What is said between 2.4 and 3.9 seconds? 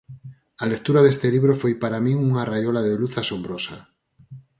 raiola de luz asombrosa.